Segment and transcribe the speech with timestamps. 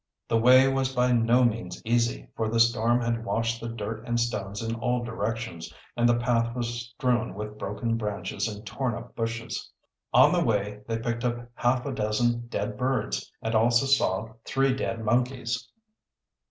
[0.27, 4.19] The way was by no means easy, for the storm had washed the dirt and
[4.19, 9.15] stones in all directions and the path was strewn with broken branches and torn up
[9.15, 9.69] bushes.
[10.11, 14.73] On the way they picked up hard a dozen dead birds and also saw three
[14.73, 15.69] dead monkeys.